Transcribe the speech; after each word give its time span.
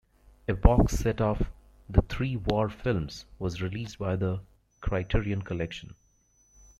A 0.47 0.55
box 0.55 0.97
set 0.97 1.21
of 1.21 1.51
the 1.87 2.01
Three 2.01 2.35
War 2.35 2.69
Films 2.71 3.25
was 3.37 3.61
released 3.61 3.99
by 3.99 4.15
The 4.15 4.39
Criterion 4.81 5.43
Collection. 5.43 5.93